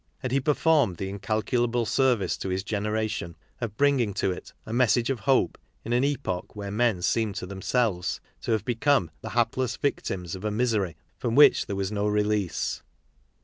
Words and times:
And 0.23 0.31
he 0.31 0.39
performed 0.39 0.97
the 0.97 1.13
incal 1.13 1.45
culable 1.45 1.85
service 1.85 2.35
to 2.37 2.49
his 2.49 2.63
generation 2.63 3.35
of 3.59 3.77
bringing 3.77 4.15
to 4.15 4.31
it 4.31 4.51
a 4.65 4.73
message 4.73 5.11
of 5.11 5.19
hope 5.19 5.59
in 5.85 5.93
an 5.93 6.03
epoch 6.03 6.55
where 6.55 6.71
men 6.71 7.03
seemed 7.03 7.35
to 7.35 7.45
them 7.45 7.61
selves 7.61 8.19
to 8.41 8.51
have 8.51 8.65
become 8.65 9.11
the 9.21 9.29
hapless 9.37 9.77
victims 9.77 10.33
of 10.33 10.43
a 10.43 10.49
misery 10.49 10.97
from 11.19 11.35
which 11.35 11.67
there 11.67 11.75
was 11.75 11.91
no 11.91 12.07
release. 12.07 12.81